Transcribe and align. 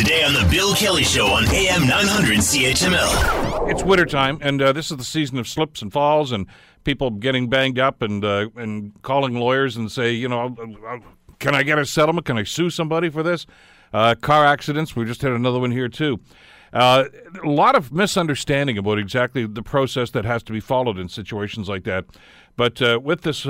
Today 0.00 0.24
on 0.24 0.32
The 0.32 0.48
Bill 0.50 0.74
Kelly 0.74 1.02
Show 1.02 1.26
on 1.26 1.44
AM 1.48 1.86
900 1.86 2.38
CHML. 2.38 3.70
It's 3.70 3.82
wintertime, 3.82 4.38
and 4.40 4.62
uh, 4.62 4.72
this 4.72 4.90
is 4.90 4.96
the 4.96 5.04
season 5.04 5.36
of 5.36 5.46
slips 5.46 5.82
and 5.82 5.92
falls 5.92 6.32
and 6.32 6.46
people 6.84 7.10
getting 7.10 7.50
banged 7.50 7.78
up 7.78 8.00
and 8.00 8.24
uh, 8.24 8.48
and 8.56 8.94
calling 9.02 9.34
lawyers 9.34 9.76
and 9.76 9.92
say, 9.92 10.12
you 10.12 10.26
know, 10.26 10.56
uh, 10.88 11.00
can 11.38 11.54
I 11.54 11.62
get 11.64 11.78
a 11.78 11.84
settlement? 11.84 12.24
Can 12.24 12.38
I 12.38 12.44
sue 12.44 12.70
somebody 12.70 13.10
for 13.10 13.22
this? 13.22 13.44
Uh, 13.92 14.14
car 14.14 14.46
accidents, 14.46 14.96
we 14.96 15.04
just 15.04 15.20
had 15.20 15.32
another 15.32 15.58
one 15.58 15.70
here 15.70 15.90
too. 15.90 16.18
Uh, 16.72 17.04
a 17.44 17.50
lot 17.50 17.74
of 17.74 17.92
misunderstanding 17.92 18.78
about 18.78 18.98
exactly 18.98 19.44
the 19.44 19.62
process 19.62 20.12
that 20.12 20.24
has 20.24 20.42
to 20.44 20.52
be 20.52 20.60
followed 20.60 20.96
in 20.96 21.10
situations 21.10 21.68
like 21.68 21.84
that. 21.84 22.06
But 22.56 22.80
uh, 22.80 23.00
with 23.02 23.20
this 23.20 23.44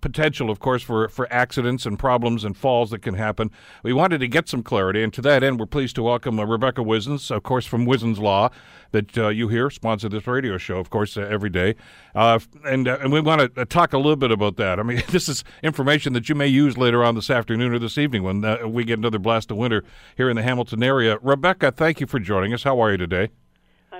potential, 0.00 0.50
of 0.50 0.60
course, 0.60 0.82
for, 0.82 1.08
for 1.08 1.32
accidents 1.32 1.86
and 1.86 1.98
problems 1.98 2.44
and 2.44 2.56
falls 2.56 2.90
that 2.90 3.02
can 3.02 3.14
happen. 3.14 3.50
We 3.82 3.92
wanted 3.92 4.18
to 4.18 4.28
get 4.28 4.48
some 4.48 4.62
clarity, 4.62 5.02
and 5.02 5.12
to 5.14 5.22
that 5.22 5.42
end, 5.42 5.60
we're 5.60 5.66
pleased 5.66 5.94
to 5.96 6.02
welcome 6.02 6.38
uh, 6.38 6.44
Rebecca 6.44 6.82
Wizens, 6.82 7.30
of 7.30 7.42
course, 7.42 7.66
from 7.66 7.86
Wizens 7.86 8.18
Law, 8.18 8.50
that 8.92 9.16
uh, 9.18 9.28
you 9.28 9.48
hear 9.48 9.70
sponsor 9.70 10.08
this 10.08 10.26
radio 10.26 10.56
show, 10.56 10.78
of 10.78 10.90
course, 10.90 11.16
uh, 11.16 11.22
every 11.22 11.50
day. 11.50 11.74
Uh, 12.14 12.38
and 12.64 12.86
uh, 12.88 12.98
and 13.00 13.12
we 13.12 13.20
want 13.20 13.54
to 13.54 13.60
uh, 13.60 13.64
talk 13.64 13.92
a 13.92 13.98
little 13.98 14.16
bit 14.16 14.30
about 14.30 14.56
that. 14.56 14.78
I 14.78 14.82
mean, 14.82 15.02
this 15.10 15.28
is 15.28 15.44
information 15.62 16.12
that 16.12 16.28
you 16.28 16.34
may 16.34 16.46
use 16.46 16.78
later 16.78 17.04
on 17.04 17.14
this 17.14 17.30
afternoon 17.30 17.72
or 17.72 17.78
this 17.78 17.98
evening 17.98 18.22
when 18.22 18.72
we 18.72 18.84
get 18.84 18.98
another 18.98 19.18
blast 19.18 19.50
of 19.50 19.56
winter 19.56 19.84
here 20.16 20.30
in 20.30 20.36
the 20.36 20.42
Hamilton 20.42 20.82
area. 20.82 21.18
Rebecca, 21.22 21.72
thank 21.72 22.00
you 22.00 22.06
for 22.06 22.18
joining 22.18 22.54
us. 22.54 22.62
How 22.62 22.80
are 22.80 22.92
you 22.92 22.98
today? 22.98 23.30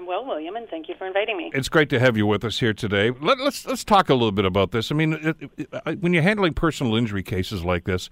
Well, 0.06 0.24
William, 0.26 0.56
and 0.56 0.68
thank 0.68 0.88
you 0.88 0.94
for 0.96 1.06
inviting 1.06 1.36
me. 1.36 1.50
It's 1.54 1.68
great 1.68 1.88
to 1.90 1.98
have 1.98 2.16
you 2.16 2.26
with 2.26 2.44
us 2.44 2.60
here 2.60 2.74
today. 2.74 3.10
Let, 3.10 3.38
us 3.38 3.44
let's, 3.44 3.66
let's 3.66 3.84
talk 3.84 4.10
a 4.10 4.14
little 4.14 4.32
bit 4.32 4.44
about 4.44 4.70
this. 4.70 4.90
I 4.90 4.94
mean, 4.94 5.14
it, 5.14 5.50
it, 5.56 6.00
when 6.00 6.12
you're 6.12 6.22
handling 6.22 6.52
personal 6.52 6.94
injury 6.94 7.22
cases 7.22 7.64
like 7.64 7.84
this, 7.84 8.10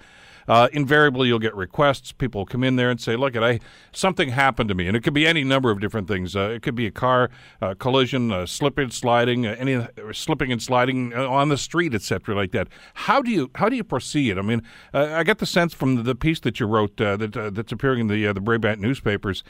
uh, 0.49 0.69
invariably 0.73 1.29
you'll 1.29 1.39
get 1.39 1.55
requests. 1.55 2.13
People 2.13 2.47
come 2.47 2.65
in 2.65 2.77
there 2.77 2.91
and 2.91 3.01
say, 3.01 3.17
"Look, 3.17 3.37
I 3.37 3.61
something 3.93 4.31
happened 4.31 4.69
to 4.71 4.75
me," 4.75 4.87
and 4.87 4.97
it 4.97 5.03
could 5.03 5.15
be 5.15 5.27
any 5.27 5.45
number 5.45 5.71
of 5.71 5.81
different 5.81 6.09
things. 6.09 6.35
Uh, 6.35 6.51
it 6.51 6.63
could 6.63 6.75
be 6.75 6.87
a 6.87 6.91
car 6.91 7.31
uh, 7.61 7.75
collision, 7.79 8.33
uh, 8.33 8.47
slipping, 8.47 8.91
sliding, 8.91 9.47
uh, 9.47 9.55
any 9.59 9.87
slipping 10.13 10.51
and 10.51 10.63
sliding 10.63 11.13
uh, 11.15 11.29
on 11.29 11.49
the 11.49 11.59
street, 11.59 11.95
etc., 11.95 12.35
like 12.35 12.53
that. 12.53 12.69
How 12.95 13.23
do 13.23 13.31
you 13.31 13.51
how 13.55 13.69
do 13.69 13.77
you 13.77 13.85
proceed? 13.85 14.39
I 14.39 14.43
mean, 14.43 14.63
I 14.93 15.23
get 15.23 15.39
the 15.39 15.47
sense 15.47 15.75
from 15.75 16.05
the 16.05 16.15
piece 16.15 16.41
that 16.41 16.59
you 16.59 16.67
wrote 16.67 16.97
that 16.97 17.53
that's 17.55 17.73
appearing 17.73 18.01
in 18.01 18.07
the 18.09 18.33
the 18.33 18.41
Brabant 18.41 18.81
newspapers 18.81 19.45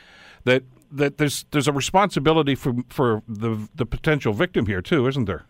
that 0.44 0.64
that 0.92 1.18
there's 1.18 1.44
there's 1.50 1.68
a 1.68 1.72
responsibility 1.72 2.54
for 2.54 2.74
for 2.88 3.22
the 3.26 3.68
the 3.74 3.86
potential 3.86 4.32
victim 4.32 4.66
here 4.66 4.82
too, 4.82 5.06
isn't 5.06 5.24
there? 5.24 5.46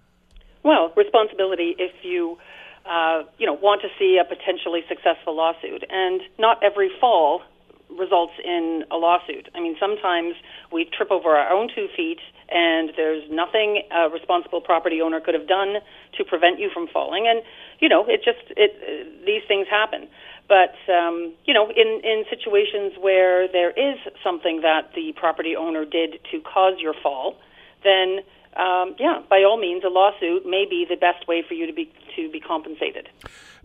Well, 0.62 0.92
responsibility 0.96 1.74
if 1.78 1.92
you 2.02 2.38
uh, 2.86 3.22
you 3.38 3.46
know 3.46 3.54
want 3.54 3.82
to 3.82 3.88
see 3.98 4.18
a 4.18 4.24
potentially 4.24 4.82
successful 4.88 5.36
lawsuit, 5.36 5.84
and 5.90 6.20
not 6.38 6.62
every 6.62 6.90
fall 7.00 7.42
results 7.90 8.32
in 8.44 8.84
a 8.90 8.96
lawsuit. 8.96 9.48
I 9.54 9.60
mean, 9.60 9.76
sometimes 9.78 10.34
we 10.72 10.88
trip 10.96 11.10
over 11.10 11.30
our 11.30 11.52
own 11.52 11.68
two 11.74 11.88
feet, 11.96 12.20
and 12.48 12.92
there's 12.96 13.24
nothing 13.30 13.82
a 13.90 14.08
responsible 14.08 14.60
property 14.60 15.00
owner 15.00 15.20
could 15.20 15.34
have 15.34 15.48
done 15.48 15.76
to 16.16 16.24
prevent 16.24 16.58
you 16.58 16.70
from 16.72 16.88
falling, 16.88 17.26
and 17.26 17.42
you 17.80 17.88
know 17.88 18.04
it 18.06 18.22
just 18.24 18.42
it 18.56 19.24
these 19.24 19.42
things 19.46 19.66
happen. 19.68 20.08
But 20.48 20.74
um, 20.92 21.32
you 21.44 21.54
know, 21.54 21.70
in 21.70 22.00
in 22.04 22.24
situations 22.28 22.92
where 23.00 23.48
there 23.48 23.70
is 23.70 23.98
something 24.22 24.60
that 24.62 24.92
the 24.94 25.12
property 25.16 25.56
owner 25.56 25.84
did 25.84 26.20
to 26.30 26.40
cause 26.40 26.74
your 26.78 26.94
fall, 27.02 27.36
then 27.84 28.20
um, 28.56 28.94
yeah, 28.98 29.22
by 29.30 29.42
all 29.44 29.58
means, 29.58 29.82
a 29.84 29.88
lawsuit 29.88 30.44
may 30.44 30.66
be 30.68 30.84
the 30.88 30.96
best 30.96 31.26
way 31.26 31.42
for 31.46 31.54
you 31.54 31.66
to 31.66 31.72
be 31.72 31.90
to 32.16 32.30
be 32.30 32.40
compensated. 32.40 33.08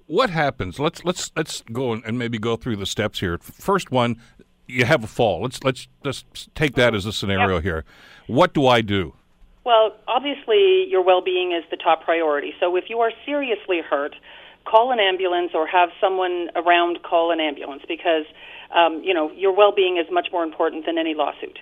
What 0.06 0.30
happens? 0.30 0.80
Let's 0.80 1.04
let's 1.04 1.32
let's 1.36 1.62
go 1.74 1.92
and 1.92 2.18
maybe 2.18 2.38
go 2.38 2.56
through 2.56 2.78
the 2.78 2.86
steps 2.86 3.20
here. 3.20 3.38
First 3.40 3.92
one, 3.92 4.22
you 4.68 4.86
have 4.86 5.04
a 5.04 5.08
fall. 5.08 5.42
Let's 5.42 5.64
let's 5.64 5.88
just 6.04 6.54
take 6.56 6.76
that 6.76 6.94
as 6.94 7.06
a 7.06 7.14
scenario 7.14 7.56
yep. 7.56 7.64
here. 7.64 7.86
What 8.28 8.54
do 8.54 8.68
I 8.68 8.82
do? 8.82 9.14
Well, 9.64 9.98
obviously, 10.08 10.86
your 10.88 11.04
well-being 11.04 11.52
is 11.52 11.64
the 11.70 11.76
top 11.76 12.04
priority. 12.04 12.54
So 12.60 12.78
if 12.78 12.86
you 12.90 13.00
are 13.00 13.12
seriously 13.26 13.82
hurt, 13.82 14.16
call 14.64 14.92
an 14.92 15.00
ambulance 15.00 15.52
or 15.54 15.68
have 15.68 15.90
someone 16.00 16.50
around 16.56 17.04
call 17.04 17.32
an 17.32 17.40
ambulance 17.40 17.84
because 17.88 18.26
um, 18.74 19.02
you 19.04 19.14
know 19.14 19.32
your 19.32 19.56
well-being 19.56 19.98
is 19.98 20.06
much 20.12 20.28
more 20.32 20.44
important 20.44 20.86
than 20.86 20.98
any 20.98 21.14
lawsuit. 21.14 21.60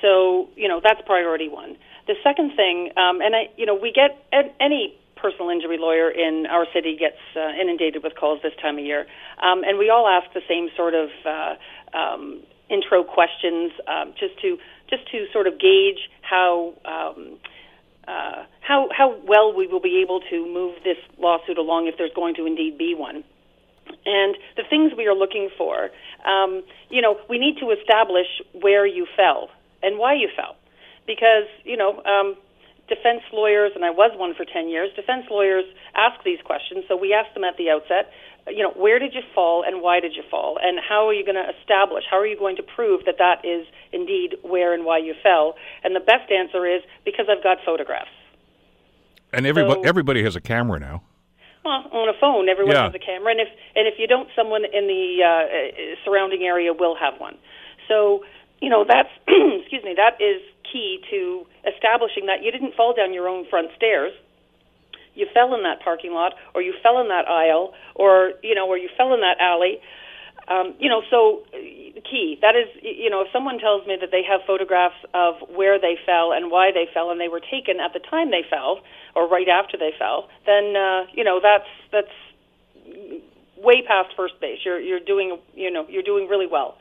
So 0.00 0.48
you 0.56 0.68
know 0.68 0.80
that's 0.82 1.00
priority 1.06 1.48
one. 1.48 1.76
The 2.06 2.14
second 2.24 2.56
thing, 2.56 2.90
um, 2.96 3.20
and 3.20 3.36
I, 3.36 3.50
you 3.58 3.66
know, 3.66 3.74
we 3.74 3.92
get 3.92 4.24
any 4.58 4.96
personal 5.16 5.50
injury 5.50 5.76
lawyer 5.78 6.08
in 6.08 6.46
our 6.46 6.64
city 6.72 6.96
gets 6.98 7.20
uh, 7.36 7.50
inundated 7.60 8.02
with 8.02 8.14
calls 8.14 8.40
this 8.42 8.54
time 8.62 8.78
of 8.78 8.84
year, 8.84 9.06
um, 9.42 9.62
and 9.64 9.76
we 9.76 9.90
all 9.90 10.08
ask 10.08 10.32
the 10.32 10.40
same 10.48 10.70
sort 10.74 10.94
of 10.94 11.10
uh, 11.26 11.54
um, 11.94 12.42
intro 12.70 13.04
questions 13.04 13.72
um, 13.86 14.14
just 14.18 14.38
to 14.42 14.58
just 14.90 15.10
to 15.10 15.26
sort 15.32 15.46
of 15.46 15.58
gauge 15.58 16.10
how. 16.22 16.74
Um, 16.84 17.38
uh, 18.06 18.44
how 18.60 18.88
how 18.90 19.14
well 19.26 19.52
we 19.52 19.66
will 19.66 19.82
be 19.82 20.00
able 20.00 20.20
to 20.30 20.46
move 20.46 20.76
this 20.82 20.96
lawsuit 21.18 21.58
along 21.58 21.88
if 21.88 21.98
there's 21.98 22.12
going 22.14 22.34
to 22.34 22.46
indeed 22.46 22.78
be 22.78 22.94
one. 22.94 23.22
And 24.06 24.34
the 24.56 24.64
things 24.68 24.92
we 24.96 25.06
are 25.06 25.14
looking 25.14 25.50
for, 25.58 25.90
um, 26.24 26.62
you 26.88 27.02
know, 27.02 27.18
we 27.28 27.38
need 27.38 27.58
to 27.60 27.70
establish 27.70 28.26
where 28.52 28.86
you 28.86 29.06
fell 29.14 29.50
and 29.82 29.98
why 29.98 30.14
you 30.14 30.30
fell, 30.34 30.56
because 31.06 31.44
you 31.64 31.76
know. 31.76 32.02
Um, 32.04 32.36
defense 32.88 33.22
lawyers, 33.32 33.72
and 33.74 33.84
I 33.84 33.90
was 33.90 34.12
one 34.16 34.34
for 34.34 34.44
10 34.44 34.68
years, 34.68 34.90
defense 34.96 35.26
lawyers 35.30 35.64
ask 35.94 36.22
these 36.24 36.38
questions. 36.44 36.84
So 36.88 36.96
we 36.96 37.12
ask 37.12 37.32
them 37.34 37.44
at 37.44 37.56
the 37.56 37.70
outset, 37.70 38.10
you 38.48 38.62
know, 38.62 38.72
where 38.72 38.98
did 38.98 39.14
you 39.14 39.20
fall 39.34 39.62
and 39.66 39.82
why 39.82 40.00
did 40.00 40.14
you 40.16 40.22
fall? 40.30 40.58
And 40.60 40.78
how 40.80 41.06
are 41.08 41.12
you 41.12 41.24
going 41.24 41.36
to 41.36 41.48
establish, 41.60 42.04
how 42.10 42.18
are 42.18 42.26
you 42.26 42.38
going 42.38 42.56
to 42.56 42.62
prove 42.62 43.04
that 43.04 43.16
that 43.18 43.44
is 43.44 43.66
indeed 43.92 44.36
where 44.42 44.72
and 44.72 44.84
why 44.84 44.98
you 44.98 45.14
fell? 45.22 45.54
And 45.84 45.94
the 45.94 46.00
best 46.00 46.30
answer 46.32 46.66
is 46.66 46.82
because 47.04 47.26
I've 47.28 47.42
got 47.42 47.58
photographs. 47.64 48.10
And 49.32 49.46
everybody, 49.46 49.82
so, 49.82 49.88
everybody 49.88 50.22
has 50.24 50.36
a 50.36 50.40
camera 50.40 50.80
now. 50.80 51.02
Well, 51.64 51.84
on 51.92 52.08
a 52.08 52.18
phone, 52.18 52.48
everyone 52.48 52.74
yeah. 52.74 52.84
has 52.84 52.94
a 52.94 52.98
camera, 52.98 53.32
and 53.32 53.40
if 53.40 53.48
and 53.76 53.86
if 53.86 53.98
you 53.98 54.06
don't, 54.06 54.28
someone 54.34 54.64
in 54.64 54.86
the 54.86 55.20
uh, 55.20 55.94
surrounding 56.04 56.42
area 56.42 56.72
will 56.72 56.96
have 56.96 57.20
one. 57.20 57.36
So, 57.88 58.24
you 58.62 58.70
know, 58.70 58.86
that's 58.88 59.10
excuse 59.28 59.84
me, 59.84 59.94
that 59.96 60.16
is 60.22 60.40
key 60.72 61.00
to 61.10 61.46
establishing 61.66 62.26
that 62.26 62.42
you 62.42 62.50
didn't 62.52 62.74
fall 62.74 62.94
down 62.94 63.12
your 63.12 63.28
own 63.28 63.46
front 63.48 63.68
stairs. 63.76 64.12
You 65.14 65.26
fell 65.34 65.54
in 65.54 65.62
that 65.64 65.80
parking 65.82 66.12
lot 66.12 66.34
or 66.54 66.62
you 66.62 66.74
fell 66.82 67.00
in 67.00 67.08
that 67.08 67.28
aisle 67.28 67.74
or 67.94 68.32
you 68.42 68.54
know 68.54 68.68
or 68.68 68.78
you 68.78 68.88
fell 68.96 69.14
in 69.14 69.20
that 69.20 69.38
alley. 69.40 69.80
Um, 70.46 70.74
you 70.78 70.88
know 70.88 71.02
so 71.10 71.42
uh, 71.52 71.58
key 72.08 72.38
that 72.40 72.54
is 72.56 72.68
you 72.80 73.10
know 73.10 73.20
if 73.22 73.28
someone 73.32 73.58
tells 73.58 73.86
me 73.86 73.96
that 74.00 74.10
they 74.10 74.22
have 74.22 74.40
photographs 74.46 74.96
of 75.12 75.34
where 75.50 75.78
they 75.78 75.98
fell 76.06 76.32
and 76.32 76.50
why 76.50 76.70
they 76.72 76.86
fell 76.94 77.10
and 77.10 77.20
they 77.20 77.28
were 77.28 77.40
taken 77.40 77.80
at 77.80 77.92
the 77.92 78.00
time 78.00 78.30
they 78.30 78.44
fell 78.48 78.80
or 79.14 79.28
right 79.28 79.48
after 79.48 79.76
they 79.76 79.92
fell 79.98 80.28
then 80.46 80.74
uh, 80.74 81.04
you 81.12 81.24
know 81.24 81.40
that's 81.42 81.68
that's 81.92 82.14
way 83.58 83.82
past 83.86 84.14
first 84.16 84.40
base. 84.40 84.58
You're 84.64 84.80
you're 84.80 85.00
doing 85.00 85.38
you 85.54 85.70
know 85.70 85.86
you're 85.88 86.02
doing 86.02 86.28
really 86.28 86.46
well 86.46 86.78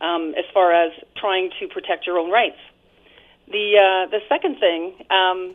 um, 0.00 0.34
as 0.38 0.44
far 0.54 0.72
as 0.72 0.92
trying 1.16 1.50
to 1.60 1.68
protect 1.68 2.06
your 2.06 2.18
own 2.18 2.30
rights 2.30 2.58
the 3.48 3.78
uh, 3.78 4.10
the 4.10 4.20
second 4.28 4.58
thing 4.58 4.94
um, 5.10 5.54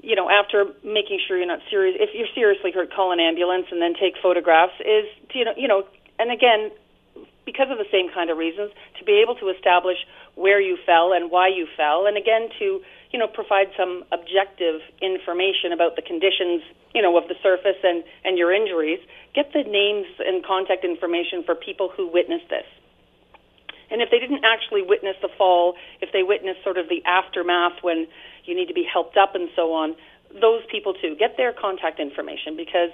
you 0.00 0.14
know, 0.14 0.30
after 0.30 0.66
making 0.84 1.18
sure 1.26 1.36
you're 1.36 1.46
not 1.46 1.60
serious, 1.70 1.96
if 1.98 2.10
you're 2.14 2.30
seriously 2.34 2.70
hurt, 2.70 2.92
call 2.94 3.12
an 3.12 3.20
ambulance 3.20 3.66
and 3.70 3.82
then 3.82 3.94
take 3.98 4.14
photographs. 4.22 4.74
Is 4.80 5.06
to, 5.32 5.38
you 5.38 5.44
know, 5.44 5.54
you 5.56 5.68
know, 5.68 5.82
and 6.18 6.30
again, 6.30 6.70
because 7.44 7.66
of 7.70 7.78
the 7.78 7.88
same 7.90 8.06
kind 8.14 8.30
of 8.30 8.38
reasons, 8.38 8.70
to 8.98 9.04
be 9.04 9.20
able 9.22 9.34
to 9.36 9.48
establish 9.48 9.98
where 10.36 10.60
you 10.60 10.78
fell 10.86 11.12
and 11.12 11.30
why 11.30 11.48
you 11.48 11.66
fell, 11.76 12.06
and 12.06 12.16
again 12.16 12.48
to 12.58 12.80
you 13.10 13.18
know 13.18 13.26
provide 13.26 13.74
some 13.76 14.04
objective 14.12 14.80
information 15.02 15.72
about 15.74 15.96
the 15.96 16.02
conditions 16.02 16.62
you 16.94 17.02
know 17.02 17.16
of 17.18 17.26
the 17.26 17.34
surface 17.42 17.82
and 17.82 18.04
and 18.24 18.38
your 18.38 18.54
injuries. 18.54 19.00
Get 19.34 19.52
the 19.52 19.66
names 19.66 20.06
and 20.22 20.46
contact 20.46 20.84
information 20.84 21.42
for 21.42 21.56
people 21.56 21.90
who 21.90 22.06
witnessed 22.06 22.48
this. 22.50 22.66
And 23.90 24.02
if 24.02 24.10
they 24.10 24.18
didn't 24.18 24.44
actually 24.44 24.82
witness 24.82 25.16
the 25.22 25.28
fall, 25.36 25.74
if 26.00 26.12
they 26.12 26.22
witnessed 26.22 26.62
sort 26.62 26.78
of 26.78 26.88
the 26.88 27.02
aftermath 27.04 27.82
when 27.82 28.06
you 28.44 28.54
need 28.54 28.66
to 28.68 28.74
be 28.74 28.84
helped 28.84 29.16
up 29.16 29.34
and 29.34 29.48
so 29.56 29.72
on, 29.72 29.96
those 30.40 30.62
people 30.70 30.94
too 30.94 31.16
get 31.18 31.36
their 31.36 31.52
contact 31.52 32.00
information 32.00 32.56
because 32.56 32.90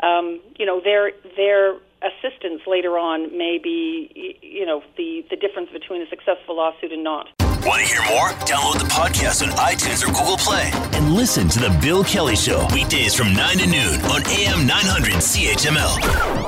um, 0.00 0.40
you 0.58 0.64
know 0.64 0.80
their 0.80 1.12
their 1.36 1.76
assistance 2.00 2.62
later 2.66 2.96
on 2.96 3.36
may 3.36 3.58
be 3.62 4.36
you 4.40 4.64
know 4.64 4.82
the 4.96 5.24
the 5.30 5.36
difference 5.36 5.70
between 5.70 6.00
a 6.02 6.08
successful 6.08 6.56
lawsuit 6.56 6.92
and 6.92 7.04
not. 7.04 7.28
Want 7.66 7.82
to 7.82 7.88
hear 7.88 8.02
more? 8.08 8.28
Download 8.46 8.78
the 8.78 8.86
podcast 8.86 9.42
on 9.42 9.50
iTunes 9.58 10.02
or 10.02 10.06
Google 10.06 10.36
Play 10.38 10.70
and 10.92 11.12
listen 11.12 11.48
to 11.48 11.58
the 11.58 11.76
Bill 11.82 12.04
Kelly 12.04 12.36
Show 12.36 12.66
weekdays 12.72 13.14
from 13.14 13.34
9 13.34 13.58
to 13.58 13.66
noon 13.66 14.00
on 14.02 14.22
AM 14.26 14.66
900 14.66 15.14
CHML. 15.14 16.47